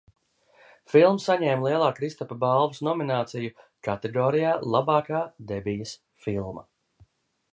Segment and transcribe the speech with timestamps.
[0.93, 3.53] "Filma saņēma Lielā Kristapa balvas nomināciju
[3.89, 5.93] kategorijā "Labākā debijas
[6.27, 6.65] filma"."